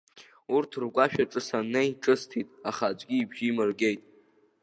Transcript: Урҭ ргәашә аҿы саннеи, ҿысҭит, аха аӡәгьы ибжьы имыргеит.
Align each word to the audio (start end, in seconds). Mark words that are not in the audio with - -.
Урҭ 0.55 0.71
ргәашә 0.81 1.17
аҿы 1.23 1.41
саннеи, 1.47 1.89
ҿысҭит, 2.01 2.49
аха 2.69 2.85
аӡәгьы 2.91 3.15
ибжьы 3.17 3.45
имыргеит. 3.49 4.01